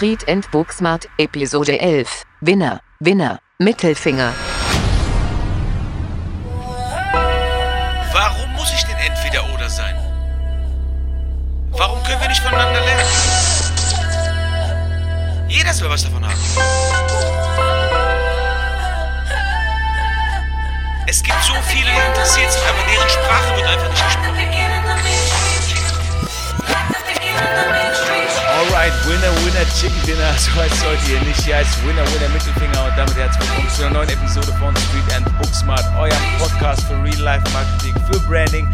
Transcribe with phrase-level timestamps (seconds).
[0.00, 2.24] Street and Booksmart, Episode 11.
[2.40, 4.32] Winner, Winner, Mittelfinger.
[8.10, 9.94] Warum muss ich denn entweder oder sein?
[11.72, 13.04] Warum können wir nicht voneinander lernen?
[15.48, 16.40] Jeder soll was davon haben.
[21.06, 24.30] Es gibt so viele, die interessiert sind, aber deren Sprache wird einfach nicht gesprochen.
[28.60, 31.40] Alright, Winner, Winner, Chicken Dinner, so heißt es heute hier nicht.
[31.40, 35.14] Hier heißt Winner, Winner, Mittelfinger und damit herzlich willkommen zu einer neuen Episode von Street
[35.14, 38.68] and Booksmart, eurem Podcast für Real Life Marketing, für Branding,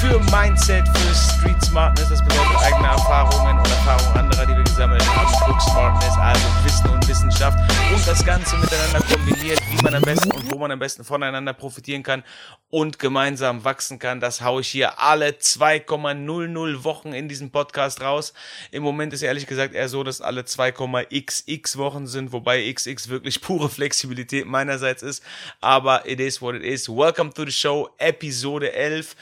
[0.00, 5.06] für Mindset, für Street Smartness, das bedeutet eigene Erfahrungen und Erfahrungen anderer, die wir gesammelt
[5.16, 7.58] haben, Book Smartness, also Wissen und Wissenschaft
[7.92, 11.52] und das Ganze miteinander kombiniert, wie man am besten und wo man am besten voneinander
[11.52, 12.24] profitieren kann
[12.70, 14.20] und gemeinsam wachsen kann.
[14.20, 18.32] Das haue ich hier alle 2,00 Wochen in diesem Podcast raus.
[18.70, 23.40] Im Moment ist ehrlich gesagt eher so, dass alle 2,xx Wochen sind, wobei xx wirklich
[23.40, 25.22] pure Flexibilität meinerseits ist.
[25.60, 26.88] Aber it is what it is.
[26.88, 29.14] Welcome to the show, Episode 11.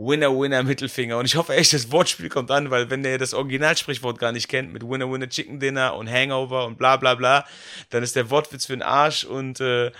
[0.00, 1.18] Winner, Winner, Mittelfinger.
[1.18, 4.48] Und ich hoffe echt, das Wortspiel kommt an, weil wenn ihr das Originalsprichwort gar nicht
[4.48, 7.44] kennt mit Winner, Winner, Chicken Dinner und Hangover und bla bla bla,
[7.90, 9.90] dann ist der Wortwitz für den Arsch und äh,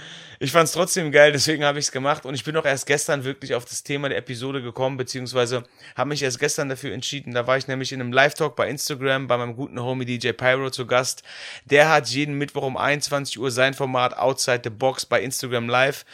[0.41, 2.86] ich fand es trotzdem geil, deswegen habe ich es gemacht und ich bin auch erst
[2.86, 5.64] gestern wirklich auf das Thema der Episode gekommen, beziehungsweise
[5.96, 7.34] habe mich erst gestern dafür entschieden.
[7.34, 10.70] Da war ich nämlich in einem Live-Talk bei Instagram bei meinem guten Homie DJ Pyro
[10.70, 11.24] zu Gast.
[11.64, 16.04] Der hat jeden Mittwoch um 21 Uhr sein Format Outside the Box bei Instagram Live.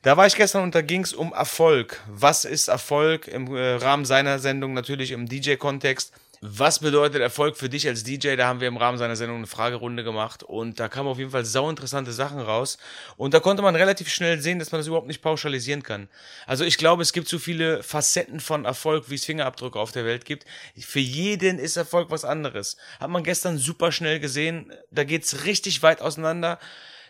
[0.00, 2.02] Da war ich gestern und da ging es um Erfolg.
[2.08, 6.12] Was ist Erfolg im äh, Rahmen seiner Sendung natürlich im DJ-Kontext?
[6.46, 8.36] Was bedeutet Erfolg für dich als DJ?
[8.36, 11.30] Da haben wir im Rahmen seiner Sendung eine Fragerunde gemacht und da kamen auf jeden
[11.30, 12.76] Fall sau interessante Sachen raus.
[13.16, 16.06] Und da konnte man relativ schnell sehen, dass man das überhaupt nicht pauschalisieren kann.
[16.46, 20.04] Also ich glaube, es gibt so viele Facetten von Erfolg, wie es Fingerabdrücke auf der
[20.04, 20.44] Welt gibt.
[20.78, 22.76] Für jeden ist Erfolg was anderes.
[23.00, 24.70] Hat man gestern super schnell gesehen.
[24.90, 26.58] Da geht's richtig weit auseinander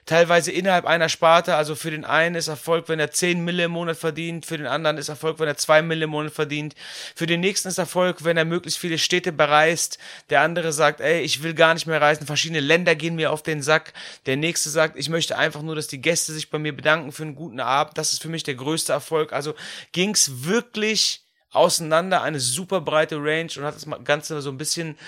[0.07, 1.55] teilweise innerhalb einer Sparte.
[1.57, 4.67] Also für den einen ist Erfolg, wenn er 10 Mille im Monat verdient, für den
[4.67, 6.75] anderen ist Erfolg, wenn er 2 Mille im Monat verdient.
[7.15, 9.99] Für den nächsten ist Erfolg, wenn er möglichst viele Städte bereist.
[10.31, 13.43] Der andere sagt, ey, ich will gar nicht mehr reisen, verschiedene Länder gehen mir auf
[13.43, 13.93] den Sack.
[14.27, 17.23] Der nächste sagt, ich möchte einfach nur, dass die Gäste sich bei mir bedanken für
[17.23, 17.99] einen guten Abend.
[17.99, 19.33] Das ist für mich der größte Erfolg.
[19.33, 19.55] Also
[19.93, 24.99] ging's wirklich auseinander, eine super breite Range und hat das Ganze so ein bisschen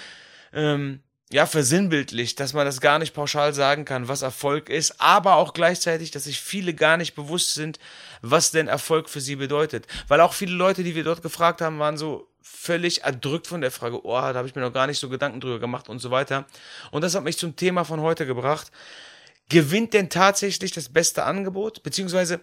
[0.52, 1.00] ähm,
[1.32, 5.54] ja, versinnbildlicht, dass man das gar nicht pauschal sagen kann, was Erfolg ist, aber auch
[5.54, 7.80] gleichzeitig, dass sich viele gar nicht bewusst sind,
[8.22, 9.86] was denn Erfolg für sie bedeutet.
[10.06, 13.72] Weil auch viele Leute, die wir dort gefragt haben, waren so völlig erdrückt von der
[13.72, 16.12] Frage, oh, da habe ich mir noch gar nicht so Gedanken drüber gemacht und so
[16.12, 16.46] weiter.
[16.92, 18.70] Und das hat mich zum Thema von heute gebracht.
[19.48, 21.82] Gewinnt denn tatsächlich das beste Angebot?
[21.82, 22.40] Beziehungsweise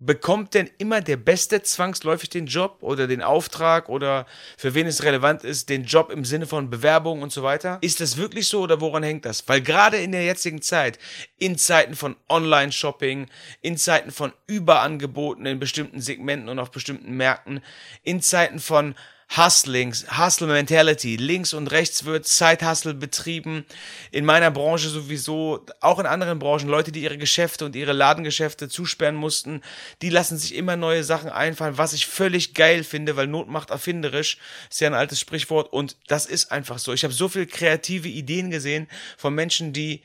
[0.00, 5.04] bekommt denn immer der Beste zwangsläufig den Job oder den Auftrag oder für wen es
[5.04, 7.78] relevant ist, den Job im Sinne von Bewerbung und so weiter?
[7.82, 9.46] Ist das wirklich so oder woran hängt das?
[9.46, 10.98] Weil gerade in der jetzigen Zeit,
[11.38, 13.26] in Zeiten von Online-Shopping,
[13.60, 17.60] in Zeiten von Überangeboten in bestimmten Segmenten und auf bestimmten Märkten,
[18.02, 18.94] in Zeiten von
[19.36, 21.14] Hustlings, Hustle Mentality.
[21.14, 23.64] Links und rechts wird Side-Hustle betrieben.
[24.10, 28.68] In meiner Branche sowieso, auch in anderen Branchen, Leute, die ihre Geschäfte und ihre Ladengeschäfte
[28.68, 29.62] zusperren mussten,
[30.02, 33.70] die lassen sich immer neue Sachen einfallen, was ich völlig geil finde, weil Not macht
[33.70, 34.38] erfinderisch.
[34.68, 36.92] Ist ja ein altes Sprichwort und das ist einfach so.
[36.92, 40.02] Ich habe so viel kreative Ideen gesehen von Menschen, die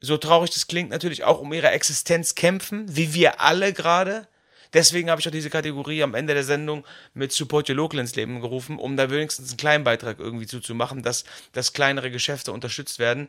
[0.00, 4.28] so traurig das klingt, natürlich auch um ihre Existenz kämpfen, wie wir alle gerade
[4.72, 6.84] Deswegen habe ich auch diese Kategorie am Ende der Sendung
[7.14, 11.02] mit Support Your Local ins Leben gerufen, um da wenigstens einen kleinen Beitrag irgendwie zuzumachen,
[11.02, 13.28] dass, dass kleinere Geschäfte unterstützt werden.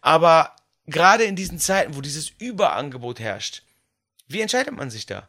[0.00, 0.54] Aber
[0.86, 3.62] gerade in diesen Zeiten, wo dieses Überangebot herrscht,
[4.26, 5.28] wie entscheidet man sich da?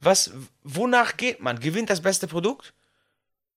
[0.00, 0.32] Was,
[0.62, 1.60] wonach geht man?
[1.60, 2.74] Gewinnt das beste Produkt?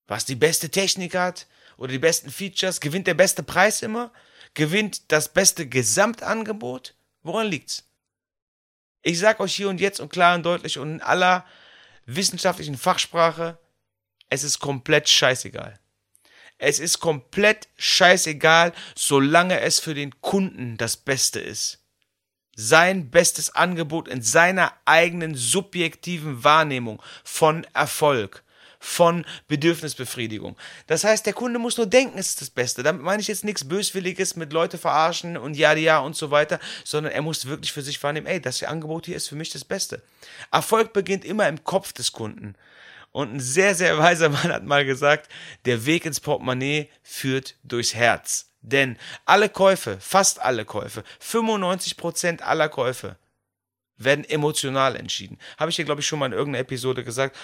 [0.08, 1.48] Was die beste Technik hat?
[1.78, 2.80] Oder die besten Features?
[2.80, 4.12] Gewinnt der beste Preis immer?
[4.54, 6.96] Gewinnt das beste Gesamtangebot?
[7.24, 7.87] Woran liegt's?
[9.08, 11.46] Ich sag euch hier und jetzt und klar und deutlich und in aller
[12.08, 13.58] wissenschaftlichen Fachsprache,
[14.30, 15.80] es ist komplett scheißegal.
[16.58, 21.86] Es ist komplett scheißegal, solange es für den Kunden das Beste ist.
[22.54, 28.44] Sein bestes Angebot in seiner eigenen subjektiven Wahrnehmung von Erfolg
[28.80, 30.56] von Bedürfnisbefriedigung.
[30.88, 32.84] Das heißt, der Kunde muss nur denken, es ist das Beste.
[32.84, 36.60] Damit meine ich jetzt nichts Böswilliges mit Leute verarschen und ja, ja und so weiter,
[36.84, 39.66] sondern er muss wirklich für sich wahrnehmen, ey, das Angebot hier ist für mich das
[39.66, 40.02] Beste.
[40.52, 42.56] Erfolg beginnt immer im Kopf des Kunden.
[43.12, 45.32] Und ein sehr, sehr weiser Mann hat mal gesagt,
[45.66, 48.52] der Weg ins Portemonnaie führt durchs Herz.
[48.62, 53.18] Denn alle Käufe, fast alle Käufe, 95% aller Käufe
[53.98, 55.38] werden emotional entschieden.
[55.58, 57.36] Habe ich hier, glaube ich, schon mal in irgendeiner Episode gesagt.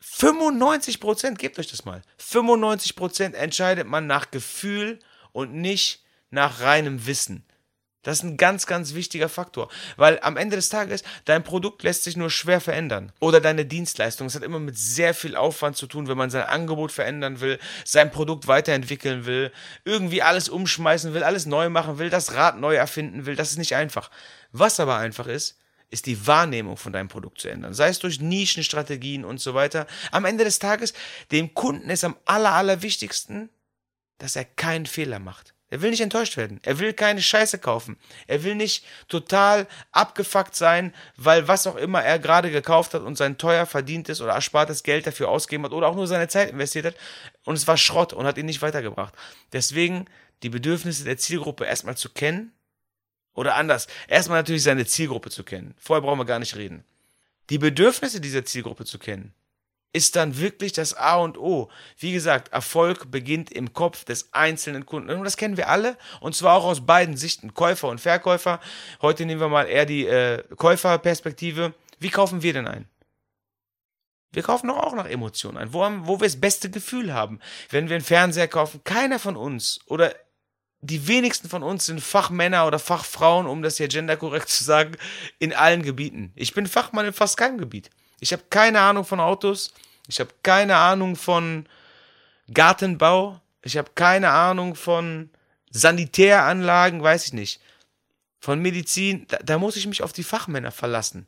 [0.00, 2.02] 95 Prozent, gebt euch das mal.
[2.18, 4.98] 95 Prozent entscheidet man nach Gefühl
[5.32, 7.44] und nicht nach reinem Wissen.
[8.02, 9.68] Das ist ein ganz, ganz wichtiger Faktor,
[9.98, 14.26] weil am Ende des Tages dein Produkt lässt sich nur schwer verändern oder deine Dienstleistung.
[14.26, 17.58] Es hat immer mit sehr viel Aufwand zu tun, wenn man sein Angebot verändern will,
[17.84, 19.52] sein Produkt weiterentwickeln will,
[19.84, 23.36] irgendwie alles umschmeißen will, alles neu machen will, das Rad neu erfinden will.
[23.36, 24.10] Das ist nicht einfach.
[24.50, 25.59] Was aber einfach ist,
[25.90, 27.74] ist die Wahrnehmung von deinem Produkt zu ändern.
[27.74, 29.86] Sei es durch Nischenstrategien und so weiter.
[30.12, 30.94] Am Ende des Tages,
[31.32, 33.50] dem Kunden ist am aller, allerwichtigsten,
[34.18, 35.54] dass er keinen Fehler macht.
[35.70, 36.58] Er will nicht enttäuscht werden.
[36.64, 37.96] Er will keine Scheiße kaufen.
[38.26, 43.16] Er will nicht total abgefuckt sein, weil was auch immer er gerade gekauft hat und
[43.16, 46.86] sein teuer verdientes oder erspartes Geld dafür ausgegeben hat oder auch nur seine Zeit investiert
[46.86, 46.96] hat
[47.44, 49.14] und es war Schrott und hat ihn nicht weitergebracht.
[49.52, 50.06] Deswegen
[50.42, 52.52] die Bedürfnisse der Zielgruppe erstmal zu kennen
[53.40, 55.74] oder anders, erstmal natürlich seine Zielgruppe zu kennen.
[55.78, 56.84] Vorher brauchen wir gar nicht reden.
[57.48, 59.32] Die Bedürfnisse dieser Zielgruppe zu kennen
[59.94, 61.70] ist dann wirklich das A und O.
[61.98, 65.08] Wie gesagt, Erfolg beginnt im Kopf des einzelnen Kunden.
[65.08, 65.96] Und das kennen wir alle.
[66.20, 68.60] Und zwar auch aus beiden Sichten, Käufer und Verkäufer.
[69.00, 71.72] Heute nehmen wir mal eher die äh, Käuferperspektive.
[71.98, 72.88] Wie kaufen wir denn ein?
[74.32, 77.40] Wir kaufen doch auch nach Emotionen ein, wo, wo wir das beste Gefühl haben.
[77.70, 80.14] Wenn wir einen Fernseher kaufen, keiner von uns oder
[80.82, 84.96] die wenigsten von uns sind Fachmänner oder Fachfrauen, um das hier genderkorrekt zu sagen,
[85.38, 86.32] in allen Gebieten.
[86.36, 87.90] Ich bin Fachmann in fast keinem Gebiet.
[88.20, 89.72] Ich habe keine Ahnung von Autos.
[90.08, 91.66] Ich habe keine Ahnung von
[92.52, 93.40] Gartenbau.
[93.62, 95.30] Ich habe keine Ahnung von
[95.70, 97.60] Sanitäranlagen, weiß ich nicht.
[98.40, 99.26] Von Medizin.
[99.28, 101.26] Da, da muss ich mich auf die Fachmänner verlassen.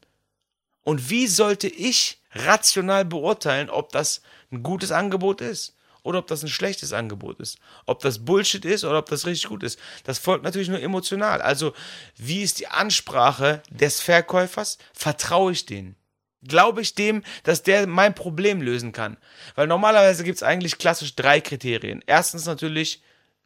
[0.82, 5.76] Und wie sollte ich rational beurteilen, ob das ein gutes Angebot ist?
[6.02, 7.58] Oder ob das ein schlechtes Angebot ist.
[7.86, 9.78] Ob das Bullshit ist oder ob das richtig gut ist.
[10.04, 11.40] Das folgt natürlich nur emotional.
[11.40, 11.72] Also,
[12.16, 14.78] wie ist die Ansprache des Verkäufers?
[14.92, 15.96] Vertraue ich denen?
[16.44, 19.16] glaube ich dem, dass der mein Problem lösen kann.
[19.54, 22.02] Weil normalerweise gibt es eigentlich klassisch drei Kriterien.
[22.06, 23.02] Erstens natürlich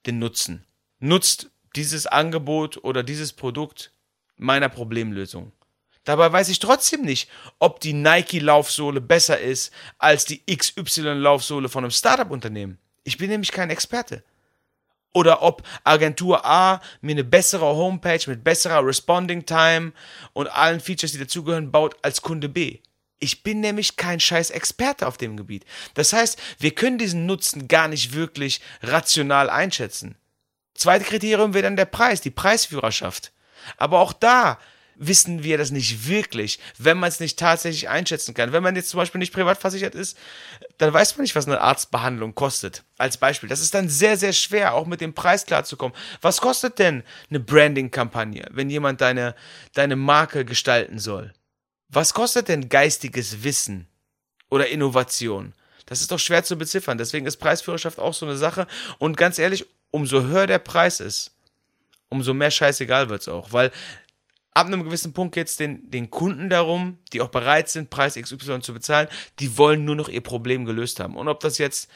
[0.07, 0.65] den Nutzen.
[0.99, 3.93] Nutzt dieses Angebot oder dieses Produkt
[4.37, 5.53] meiner Problemlösung.
[6.07, 11.91] Dabei weiß ich trotzdem nicht, ob die Nike-Laufsohle besser ist als die XY-Laufsohle von einem
[11.91, 12.79] Startup-Unternehmen.
[13.03, 14.23] Ich bin nämlich kein Experte.
[15.13, 19.93] Oder ob Agentur A mir eine bessere Homepage mit besserer Responding Time
[20.33, 22.79] und allen Features, die dazugehören, baut als Kunde B.
[23.19, 25.65] Ich bin nämlich kein scheiß Experte auf dem Gebiet.
[25.95, 30.17] Das heißt, wir können diesen Nutzen gar nicht wirklich rational einschätzen.
[30.75, 33.33] Zweite Kriterium wäre dann der Preis, die Preisführerschaft.
[33.77, 34.61] Aber auch da
[34.99, 38.53] wissen wir das nicht wirklich, wenn man es nicht tatsächlich einschätzen kann.
[38.53, 40.17] Wenn man jetzt zum Beispiel nicht privat versichert ist,
[40.79, 42.83] dann weiß man nicht, was eine Arztbehandlung kostet.
[42.99, 43.49] Als Beispiel.
[43.49, 45.97] Das ist dann sehr, sehr schwer, auch mit dem Preis klarzukommen.
[46.23, 49.35] Was kostet denn eine Branding-Kampagne, wenn jemand deine,
[49.75, 51.33] deine Marke gestalten soll?
[51.89, 53.87] Was kostet denn geistiges Wissen
[54.49, 55.53] oder Innovation?
[55.85, 56.99] Das ist doch schwer zu beziffern.
[56.99, 58.67] Deswegen ist Preisführerschaft auch so eine Sache.
[58.99, 61.33] Und ganz ehrlich, umso höher der Preis ist,
[62.09, 63.53] umso mehr scheißegal wird's auch.
[63.53, 63.71] Weil
[64.57, 68.15] ab einem gewissen Punkt geht es den, den Kunden darum, die auch bereit sind, Preis
[68.15, 69.07] XY zu bezahlen,
[69.39, 71.15] die wollen nur noch ihr Problem gelöst haben.
[71.15, 71.91] Und ob das jetzt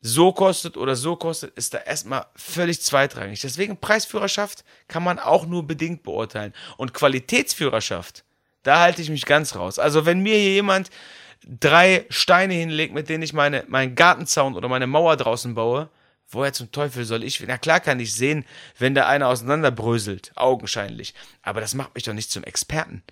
[0.00, 3.40] so kostet oder so kostet, ist da erstmal völlig zweitrangig.
[3.40, 6.52] Deswegen Preisführerschaft kann man auch nur bedingt beurteilen.
[6.78, 8.24] Und Qualitätsführerschaft,
[8.64, 9.78] da halte ich mich ganz raus.
[9.78, 10.90] Also wenn mir hier jemand
[11.46, 15.90] drei Steine hinlegt, mit denen ich meine, meinen Gartenzaun oder meine Mauer draußen baue,
[16.28, 18.44] woher zum Teufel soll ich, na klar kann ich sehen,
[18.78, 21.14] wenn da einer auseinanderbröselt, augenscheinlich.
[21.42, 23.02] Aber das macht mich doch nicht zum Experten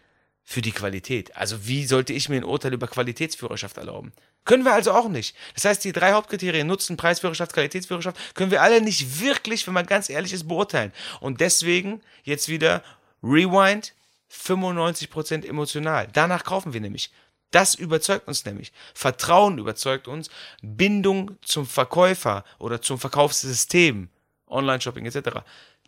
[0.45, 1.37] für die Qualität.
[1.37, 4.13] Also wie sollte ich mir ein Urteil über Qualitätsführerschaft erlauben?
[4.45, 5.35] Können wir also auch nicht.
[5.55, 9.87] Das heißt, die drei Hauptkriterien Nutzen, Preisführerschaft, Qualitätsführerschaft können wir alle nicht wirklich, wenn man
[9.87, 10.93] ganz ehrlich ist, beurteilen.
[11.21, 12.85] Und deswegen jetzt wieder
[13.25, 13.93] Rewind,
[14.33, 16.09] 95% emotional.
[16.13, 17.11] Danach kaufen wir nämlich.
[17.57, 18.71] Das überzeugt uns nämlich.
[18.93, 20.29] Vertrauen überzeugt uns.
[20.61, 24.11] Bindung zum Verkäufer oder zum Verkaufssystem,
[24.47, 25.39] Online-Shopping etc.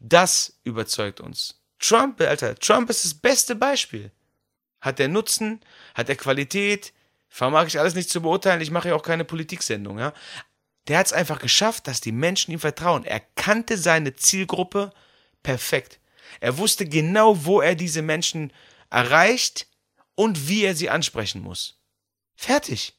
[0.01, 1.61] Das überzeugt uns.
[1.79, 4.11] Trump, Alter, Trump ist das beste Beispiel.
[4.81, 5.61] Hat der Nutzen,
[5.95, 6.95] hat der Qualität,
[7.29, 10.15] vermag ich alles nicht zu beurteilen, ich mache ja auch keine Politiksendung, ja.
[10.87, 13.05] Der hat es einfach geschafft, dass die Menschen ihm vertrauen.
[13.05, 14.91] Er kannte seine Zielgruppe
[15.43, 16.01] perfekt.
[16.41, 18.55] Er wusste genau, wo er diese Menschen
[18.89, 19.68] erreicht
[20.19, 21.79] und wie er sie ansprechen muss.
[22.35, 22.95] Fertig.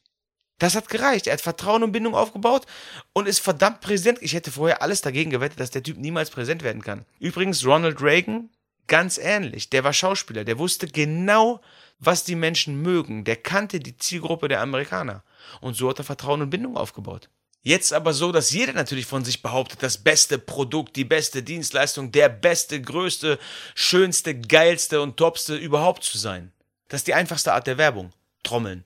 [0.57, 1.27] Das hat gereicht.
[1.27, 2.65] Er hat Vertrauen und Bindung aufgebaut
[3.11, 4.19] und ist verdammt präsent.
[4.21, 7.05] Ich hätte vorher alles dagegen gewettet, dass der Typ niemals präsent werden kann.
[7.19, 8.49] Übrigens, Ronald Reagan,
[8.87, 9.69] ganz ähnlich.
[9.69, 10.45] Der war Schauspieler.
[10.45, 11.59] Der wusste genau,
[11.99, 13.25] was die Menschen mögen.
[13.25, 15.21] Der kannte die Zielgruppe der Amerikaner.
[15.59, 17.27] Und so hat er Vertrauen und Bindung aufgebaut.
[17.63, 22.13] Jetzt aber so, dass jeder natürlich von sich behauptet, das beste Produkt, die beste Dienstleistung,
[22.13, 23.37] der beste, größte,
[23.75, 26.53] schönste, geilste und topste überhaupt zu sein.
[26.89, 28.11] Das ist die einfachste Art der Werbung.
[28.43, 28.83] Trommeln.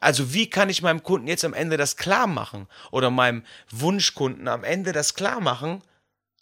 [0.00, 4.46] Also wie kann ich meinem Kunden jetzt am Ende das klar machen oder meinem Wunschkunden
[4.46, 5.82] am Ende das klar machen,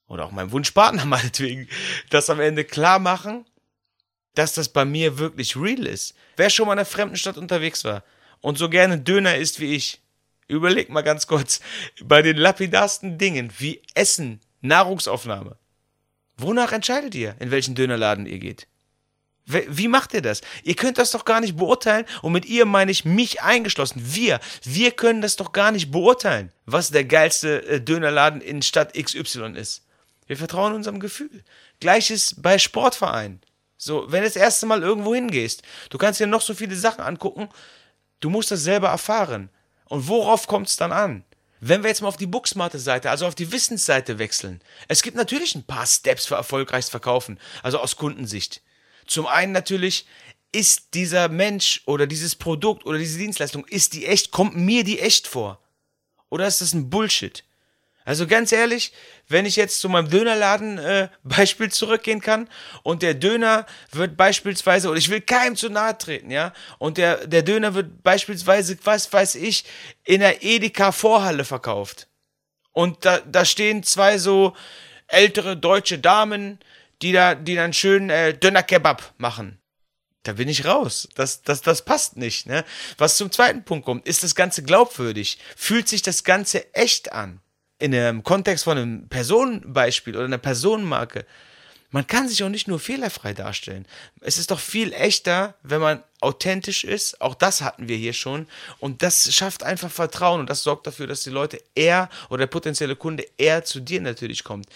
[0.08, 1.68] oder auch meinem Wunschpartner meinetwegen,
[2.10, 3.44] das am Ende klar machen,
[4.34, 6.14] dass das bei mir wirklich real ist.
[6.36, 8.04] Wer schon mal in einer fremden Stadt unterwegs war
[8.40, 10.00] und so gerne Döner isst wie ich,
[10.48, 11.60] überleg mal ganz kurz,
[12.02, 15.56] bei den lapidarsten Dingen wie Essen, Nahrungsaufnahme,
[16.36, 18.68] wonach entscheidet ihr, in welchen Dönerladen ihr geht?
[19.46, 20.40] Wie macht ihr das?
[20.64, 24.02] Ihr könnt das doch gar nicht beurteilen und mit ihr meine ich mich eingeschlossen.
[24.04, 28.94] Wir, wir können das doch gar nicht beurteilen, was der geilste äh, Dönerladen in Stadt
[28.94, 29.86] XY ist.
[30.26, 31.44] Wir vertrauen unserem Gefühl.
[31.78, 33.40] Gleiches bei Sportvereinen.
[33.78, 37.04] So, wenn du das erste Mal irgendwo hingehst, du kannst dir noch so viele Sachen
[37.04, 37.48] angucken,
[38.18, 39.50] du musst das selber erfahren.
[39.84, 41.24] Und worauf kommt es dann an?
[41.60, 45.54] Wenn wir jetzt mal auf die Booksmarte-Seite, also auf die Wissensseite wechseln, es gibt natürlich
[45.54, 48.60] ein paar Steps für erfolgreiches Verkaufen, also aus Kundensicht.
[49.06, 50.06] Zum einen natürlich,
[50.52, 55.00] ist dieser Mensch oder dieses Produkt oder diese Dienstleistung, ist die echt, kommt mir die
[55.00, 55.60] echt vor?
[56.30, 57.44] Oder ist das ein Bullshit?
[58.06, 58.92] Also ganz ehrlich,
[59.26, 62.48] wenn ich jetzt zu meinem Dönerladen äh, Beispiel zurückgehen kann
[62.84, 67.26] und der Döner wird beispielsweise, oder ich will keinem zu nahe treten, ja, und der,
[67.26, 69.64] der Döner wird beispielsweise, was weiß ich,
[70.04, 72.06] in der Edeka Vorhalle verkauft.
[72.72, 74.54] Und da, da stehen zwei so
[75.08, 76.60] ältere deutsche Damen,
[77.02, 79.58] die da, die dann schön äh, Döner Kebab machen.
[80.22, 81.08] Da bin ich raus.
[81.14, 82.46] Das, das, das passt nicht.
[82.46, 82.64] Ne?
[82.98, 85.38] Was zum zweiten Punkt kommt, ist das Ganze glaubwürdig?
[85.56, 87.40] Fühlt sich das Ganze echt an?
[87.78, 91.26] in einem Kontext von einem Personenbeispiel oder einer Personenmarke,
[91.90, 93.86] man kann sich auch nicht nur fehlerfrei darstellen.
[94.20, 97.20] Es ist doch viel echter, wenn man authentisch ist.
[97.20, 98.48] Auch das hatten wir hier schon.
[98.80, 102.46] Und das schafft einfach Vertrauen und das sorgt dafür, dass die Leute eher oder der
[102.48, 104.68] potenzielle Kunde eher zu dir natürlich kommt.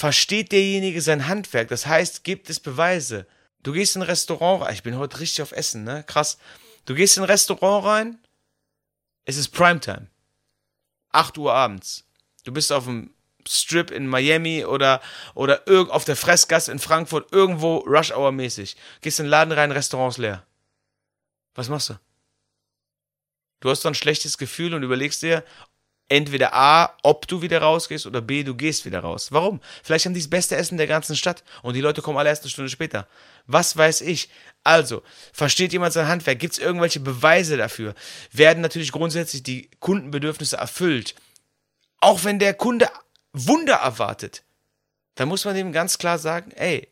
[0.00, 1.68] Versteht derjenige sein Handwerk?
[1.68, 3.26] Das heißt, gibt es Beweise?
[3.62, 4.72] Du gehst in ein Restaurant rein.
[4.72, 6.04] Ich bin heute richtig auf Essen, ne?
[6.04, 6.38] Krass.
[6.86, 8.18] Du gehst in ein Restaurant rein.
[9.26, 10.06] Es ist Primetime.
[11.10, 12.06] 8 Uhr abends.
[12.44, 13.12] Du bist auf dem
[13.46, 15.02] Strip in Miami oder,
[15.34, 18.76] oder auf der Fressgasse in Frankfurt, irgendwo Rush Hour mäßig.
[19.02, 20.46] Gehst in den Laden rein, Restaurants leer.
[21.54, 22.00] Was machst du?
[23.60, 25.44] Du hast dann ein schlechtes Gefühl und überlegst dir,
[26.10, 29.32] entweder A, ob du wieder rausgehst oder B, du gehst wieder raus.
[29.32, 29.60] Warum?
[29.82, 32.42] Vielleicht haben die das beste Essen der ganzen Stadt und die Leute kommen alle erst
[32.42, 33.06] eine Stunde später.
[33.46, 34.28] Was weiß ich?
[34.64, 35.02] Also,
[35.32, 36.38] versteht jemand sein Handwerk?
[36.38, 37.94] Gibt es irgendwelche Beweise dafür?
[38.32, 41.14] Werden natürlich grundsätzlich die Kundenbedürfnisse erfüllt?
[42.00, 42.88] Auch wenn der Kunde
[43.32, 44.42] Wunder erwartet,
[45.14, 46.88] dann muss man dem ganz klar sagen, ey,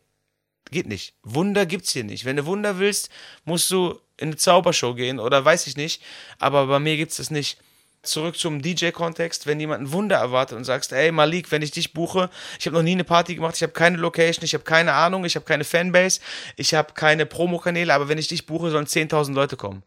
[0.70, 1.14] geht nicht.
[1.22, 2.24] Wunder gibt's hier nicht.
[2.24, 3.08] Wenn du Wunder willst,
[3.44, 6.02] musst du in eine Zaubershow gehen oder weiß ich nicht.
[6.38, 7.58] Aber bei mir gibt's das nicht.
[8.02, 11.92] Zurück zum DJ-Kontext, wenn jemand ein Wunder erwartet und sagst, ey Malik, wenn ich dich
[11.92, 14.92] buche, ich habe noch nie eine Party gemacht, ich habe keine Location, ich habe keine
[14.92, 16.20] Ahnung, ich habe keine Fanbase,
[16.56, 19.82] ich habe keine Promokanäle, aber wenn ich dich buche, sollen 10.000 Leute kommen.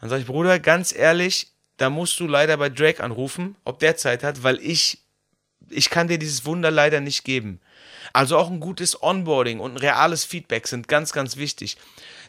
[0.00, 3.96] Dann sage ich, Bruder, ganz ehrlich, da musst du leider bei Drake anrufen, ob der
[3.96, 4.98] Zeit hat, weil ich,
[5.70, 7.60] ich kann dir dieses Wunder leider nicht geben.
[8.12, 11.76] Also auch ein gutes Onboarding und ein reales Feedback sind ganz, ganz wichtig.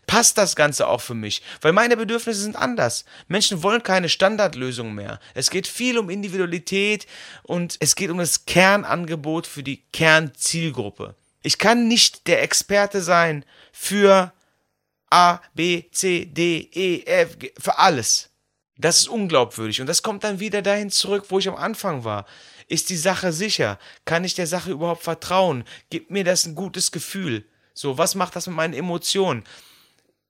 [0.05, 1.41] Passt das Ganze auch für mich?
[1.61, 3.05] Weil meine Bedürfnisse sind anders.
[3.27, 5.19] Menschen wollen keine Standardlösung mehr.
[5.33, 7.07] Es geht viel um Individualität
[7.43, 11.15] und es geht um das Kernangebot für die Kernzielgruppe.
[11.41, 14.33] Ich kann nicht der Experte sein für
[15.09, 18.29] A, B, C, D, E, F, G, für alles.
[18.77, 19.79] Das ist unglaubwürdig.
[19.79, 22.25] Und das kommt dann wieder dahin zurück, wo ich am Anfang war.
[22.67, 23.77] Ist die Sache sicher?
[24.05, 25.63] Kann ich der Sache überhaupt vertrauen?
[25.89, 27.45] Gibt mir das ein gutes Gefühl?
[27.73, 29.43] So, was macht das mit meinen Emotionen?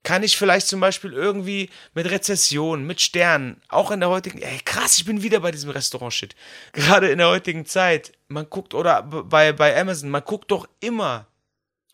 [0.03, 4.60] Kann ich vielleicht zum Beispiel irgendwie mit Rezession, mit Sternen, auch in der heutigen, ey,
[4.65, 6.36] krass, ich bin wieder bei diesem Restaurant-Shit.
[6.74, 11.27] Gerade in der heutigen Zeit, man guckt, oder bei, bei Amazon, man guckt doch immer,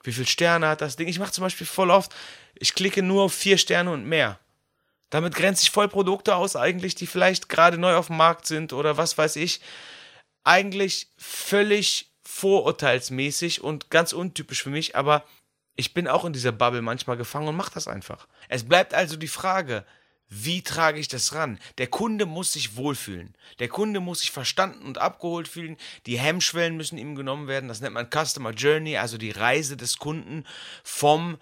[0.03, 1.07] wie viele Sterne hat das Ding.
[1.07, 2.13] Ich mache zum Beispiel voll oft,
[2.55, 4.39] ich klicke nur auf vier Sterne und mehr.
[5.11, 8.73] Damit grenze ich voll Produkte aus, eigentlich, die vielleicht gerade neu auf dem Markt sind
[8.73, 9.61] oder was weiß ich.
[10.43, 15.25] Eigentlich völlig vorurteilsmäßig und ganz untypisch für mich, aber
[15.79, 18.27] ich bin auch in dieser Bubble manchmal gefangen und mache das einfach.
[18.49, 19.85] Es bleibt also die Frage,
[20.27, 21.57] wie trage ich das ran?
[21.77, 23.33] Der Kunde muss sich wohlfühlen.
[23.59, 25.77] Der Kunde muss sich verstanden und abgeholt fühlen.
[26.05, 27.69] Die Hemmschwellen müssen ihm genommen werden.
[27.69, 30.45] Das nennt man Customer Journey, also die Reise des Kunden
[30.83, 31.37] vom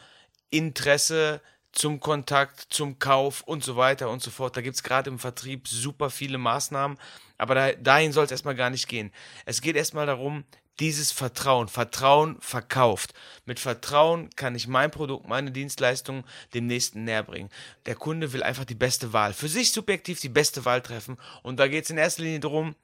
[0.52, 1.42] Interesse
[1.72, 4.56] zum Kontakt, zum Kauf und so weiter und so fort.
[4.56, 7.00] Da gibt es gerade im Vertrieb super viele Maßnahmen,
[7.40, 9.12] aber da, dahin soll es erstmal gar nicht gehen.
[9.46, 10.46] Es geht erstmal darum,
[10.80, 13.14] dieses Vertrauen, Vertrauen verkauft.
[13.46, 17.50] Mit Vertrauen kann ich mein Produkt, meine Dienstleistung dem nächsten näher bringen.
[17.86, 21.60] Der Kunde will einfach die beste Wahl, für sich subjektiv die beste Wahl treffen und
[21.60, 22.76] da geht es in erster Linie darum,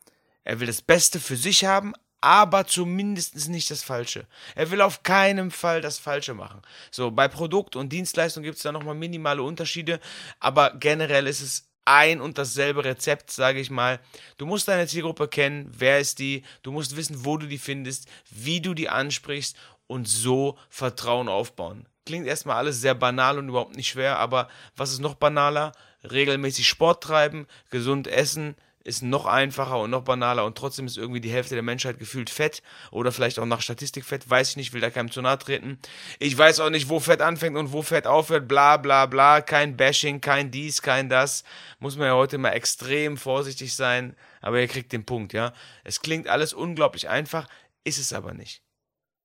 [0.43, 4.25] er will das Beste für sich haben, aber zumindest nicht das Falsche.
[4.55, 6.61] Er will auf keinen Fall das Falsche machen.
[6.89, 9.99] So, bei Produkt und Dienstleistung gibt es da nochmal minimale Unterschiede,
[10.39, 13.99] aber generell ist es ein und dasselbe Rezept, sage ich mal.
[14.37, 18.07] Du musst deine Zielgruppe kennen, wer ist die, du musst wissen, wo du die findest,
[18.29, 21.87] wie du die ansprichst und so Vertrauen aufbauen.
[22.05, 25.71] Klingt erstmal alles sehr banal und überhaupt nicht schwer, aber was ist noch banaler?
[26.09, 31.21] Regelmäßig Sport treiben, gesund essen, ist noch einfacher und noch banaler und trotzdem ist irgendwie
[31.21, 32.61] die Hälfte der Menschheit gefühlt fett
[32.91, 35.79] oder vielleicht auch nach Statistik fett, weiß ich nicht, will da keinem zu nahe treten.
[36.19, 39.77] Ich weiß auch nicht, wo Fett anfängt und wo Fett aufhört, bla bla bla, kein
[39.77, 41.43] Bashing, kein dies, kein das.
[41.79, 45.53] Muss man ja heute mal extrem vorsichtig sein, aber ihr kriegt den Punkt, ja.
[45.83, 47.47] Es klingt alles unglaublich einfach,
[47.85, 48.61] ist es aber nicht.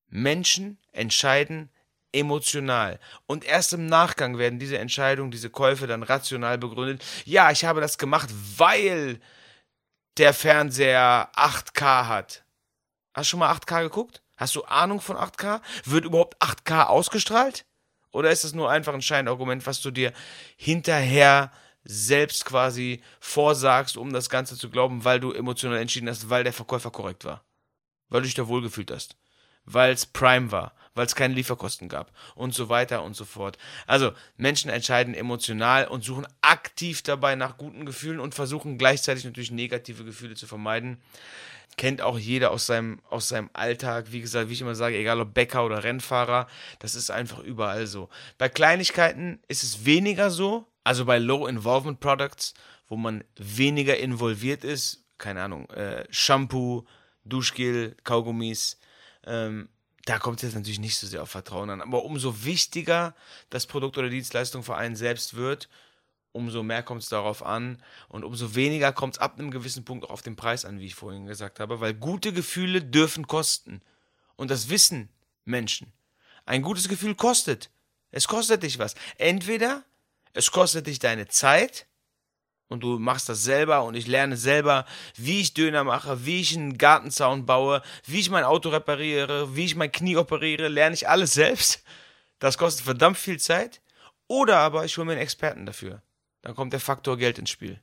[0.08, 1.70] Menschen entscheiden
[2.12, 2.98] emotional.
[3.26, 7.04] Und erst im Nachgang werden diese Entscheidungen, diese Käufe dann rational begründet.
[7.24, 9.20] Ja, ich habe das gemacht, weil
[10.18, 12.44] der Fernseher 8K hat.
[13.14, 14.22] Hast du schon mal 8K geguckt?
[14.36, 15.60] Hast du Ahnung von 8K?
[15.84, 17.64] Wird überhaupt 8K ausgestrahlt?
[18.10, 20.12] Oder ist das nur einfach ein Scheinargument, was du dir
[20.56, 21.52] hinterher
[21.84, 26.52] selbst quasi vorsagst, um das Ganze zu glauben, weil du emotional entschieden hast, weil der
[26.52, 27.44] Verkäufer korrekt war?
[28.08, 29.16] Weil du dich da wohlgefühlt hast?
[29.64, 30.74] Weil es Prime war?
[30.98, 32.12] Weil es keine Lieferkosten gab?
[32.34, 33.56] Und so weiter und so fort.
[33.86, 39.50] Also, Menschen entscheiden emotional und suchen aktiv dabei nach guten Gefühlen und versuchen gleichzeitig natürlich
[39.50, 40.98] negative Gefühle zu vermeiden
[41.78, 44.12] kennt auch jeder aus seinem, aus seinem Alltag.
[44.12, 46.46] Wie gesagt, wie ich immer sage, egal ob Bäcker oder Rennfahrer,
[46.80, 48.10] das ist einfach überall so.
[48.36, 52.52] Bei Kleinigkeiten ist es weniger so, also bei Low-Involvement Products,
[52.88, 56.84] wo man weniger involviert ist, keine Ahnung, äh, Shampoo,
[57.24, 58.78] Duschgel, Kaugummis,
[59.26, 59.68] ähm,
[60.08, 61.82] da kommt es jetzt natürlich nicht so sehr auf Vertrauen an.
[61.82, 63.14] Aber umso wichtiger
[63.50, 65.68] das Produkt oder Dienstleistung für einen selbst wird,
[66.32, 70.06] umso mehr kommt es darauf an und umso weniger kommt es ab einem gewissen Punkt
[70.06, 73.82] auch auf den Preis an, wie ich vorhin gesagt habe, weil gute Gefühle dürfen kosten.
[74.36, 75.10] Und das wissen
[75.44, 75.92] Menschen.
[76.46, 77.70] Ein gutes Gefühl kostet.
[78.10, 78.94] Es kostet dich was.
[79.18, 79.84] Entweder
[80.32, 81.86] es kostet dich deine Zeit
[82.68, 84.84] und du machst das selber und ich lerne selber,
[85.16, 89.64] wie ich Döner mache, wie ich einen Gartenzaun baue, wie ich mein Auto repariere, wie
[89.64, 91.82] ich mein Knie operiere, lerne ich alles selbst.
[92.38, 93.80] Das kostet verdammt viel Zeit.
[94.26, 96.02] Oder aber ich hole mir einen Experten dafür
[96.48, 97.78] dann kommt der Faktor Geld ins Spiel.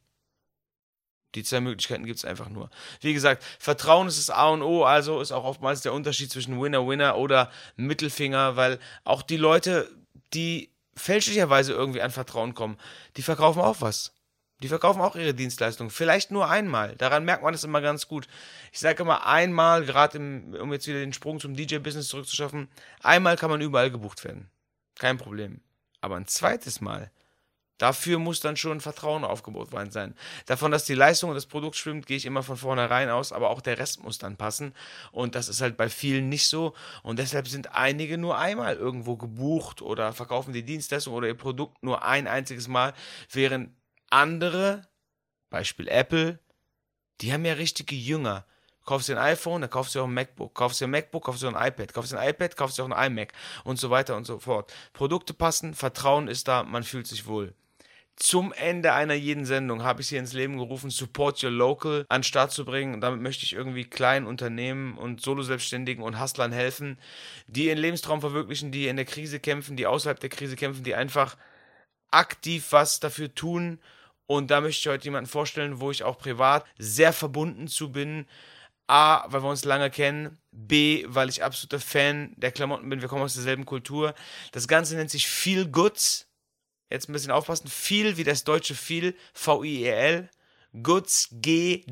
[1.35, 2.71] Die zwei Möglichkeiten gibt es einfach nur.
[3.01, 6.59] Wie gesagt, Vertrauen ist das A und O, also ist auch oftmals der Unterschied zwischen
[6.59, 9.87] Winner, Winner oder Mittelfinger, weil auch die Leute,
[10.33, 12.79] die fälschlicherweise irgendwie an Vertrauen kommen,
[13.17, 14.14] die verkaufen auch was.
[14.63, 15.89] Die verkaufen auch ihre Dienstleistungen.
[15.89, 16.95] Vielleicht nur einmal.
[16.95, 18.27] Daran merkt man es immer ganz gut.
[18.71, 22.69] Ich sage immer einmal, gerade um jetzt wieder den Sprung zum DJ-Business zurückzuschaffen,
[23.01, 24.49] einmal kann man überall gebucht werden.
[24.97, 25.59] Kein Problem.
[25.99, 27.11] Aber ein zweites Mal,
[27.77, 30.15] Dafür muss dann schon Vertrauen aufgebaut worden sein.
[30.45, 33.49] Davon, dass die Leistung und das Produkt stimmt, gehe ich immer von vornherein aus, aber
[33.49, 34.73] auch der Rest muss dann passen.
[35.11, 36.73] Und das ist halt bei vielen nicht so.
[37.03, 41.83] Und deshalb sind einige nur einmal irgendwo gebucht oder verkaufen die Dienstleistung oder ihr Produkt
[41.83, 42.93] nur ein einziges Mal,
[43.29, 43.71] während
[44.15, 44.87] andere,
[45.49, 46.39] Beispiel Apple,
[47.21, 48.45] die haben ja richtige Jünger.
[48.85, 50.53] Kaufst dir ein iPhone, dann kaufst du auch ein MacBook.
[50.53, 51.93] Kaufst dir ein MacBook, kaufst du ein iPad.
[51.93, 54.71] Kaufst dir ein iPad, kaufst du auch ein iMac und so weiter und so fort.
[54.93, 57.55] Produkte passen, Vertrauen ist da, man fühlt sich wohl
[58.15, 62.21] zum Ende einer jeden Sendung habe ich sie ins Leben gerufen, Support Your Local an
[62.21, 62.93] den Start zu bringen.
[62.93, 66.97] Und damit möchte ich irgendwie kleinen Unternehmen und Solo-Selbstständigen und Hustlern helfen,
[67.47, 70.95] die ihren Lebenstraum verwirklichen, die in der Krise kämpfen, die außerhalb der Krise kämpfen, die
[70.95, 71.35] einfach
[72.11, 73.79] aktiv was dafür tun.
[74.27, 78.25] Und da möchte ich heute jemanden vorstellen, wo ich auch privat sehr verbunden zu bin.
[78.87, 80.37] A, weil wir uns lange kennen.
[80.51, 83.01] B, weil ich absoluter Fan der Klamotten bin.
[83.01, 84.13] Wir kommen aus derselben Kultur.
[84.51, 86.27] Das Ganze nennt sich Feel Goods
[86.89, 90.29] jetzt ein bisschen aufpassen, viel wie das deutsche viel, V-I-E-L,
[90.83, 91.83] Goods, G-O-O-D-Z,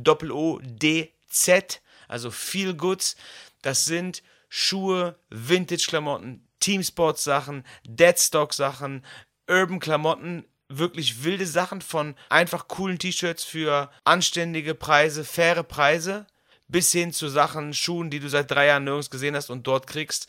[2.07, 3.15] also viel Goods,
[3.61, 9.05] das sind Schuhe, Vintage-Klamotten, Teamsport-Sachen, Deadstock-Sachen,
[9.49, 10.45] Urban-Klamotten,
[10.77, 16.25] wirklich wilde Sachen von einfach coolen T-Shirts für anständige Preise, faire Preise,
[16.67, 19.87] bis hin zu Sachen, Schuhen, die du seit drei Jahren nirgends gesehen hast und dort
[19.87, 20.27] kriegst.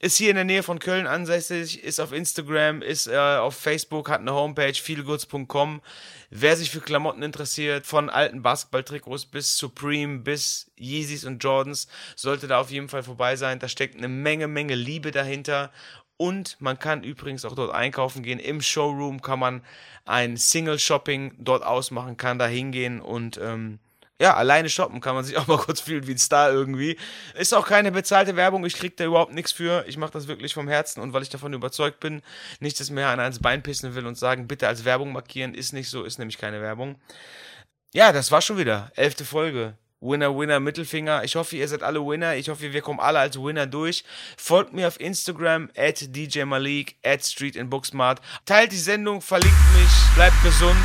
[0.00, 4.10] Ist hier in der Nähe von Köln ansässig, ist auf Instagram, ist äh, auf Facebook,
[4.10, 5.80] hat eine Homepage, feelgoods.com.
[6.28, 12.48] Wer sich für Klamotten interessiert, von alten Basketballtrikots bis Supreme, bis Yeezys und Jordans, sollte
[12.48, 13.60] da auf jeden Fall vorbei sein.
[13.60, 15.70] Da steckt eine Menge, Menge Liebe dahinter.
[16.22, 18.38] Und man kann übrigens auch dort einkaufen gehen.
[18.38, 19.60] Im Showroom kann man
[20.04, 23.80] ein Single-Shopping dort ausmachen, kann da hingehen und ähm,
[24.20, 26.96] ja, alleine shoppen kann man sich auch mal kurz fühlen wie ein Star irgendwie.
[27.34, 29.84] Ist auch keine bezahlte Werbung, ich krieg da überhaupt nichts für.
[29.88, 32.22] Ich mache das wirklich vom Herzen und weil ich davon überzeugt bin,
[32.60, 35.72] nicht, dass mir einer ans Bein pissen will und sagen, bitte als Werbung markieren, ist
[35.72, 37.00] nicht so, ist nämlich keine Werbung.
[37.92, 38.92] Ja, das war schon wieder.
[38.94, 39.76] Elfte Folge.
[40.02, 41.22] Winner, Winner, Mittelfinger.
[41.22, 42.34] Ich hoffe, ihr seid alle Winner.
[42.34, 44.02] Ich hoffe, wir kommen alle als Winner durch.
[44.36, 48.20] Folgt mir auf Instagram at DJ Malik, at Street in Booksmart.
[48.44, 50.76] Teilt die Sendung, verlinkt mich, bleibt gesund.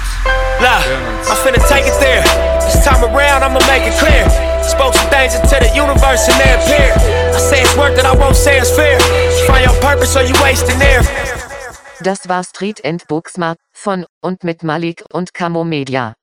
[0.60, 0.69] Look.
[0.69, 2.21] I'm finna take it there.
[2.62, 4.30] This time around, I'ma make it clear.
[4.62, 6.93] Spoke some things into the universe and they appear.
[7.34, 8.99] I say it's worth it, I won't say it's fair.
[9.47, 11.01] Find your purpose or you wasting there.
[12.01, 16.13] Das war Street and Booksmart von und mit Malik und Camo Media.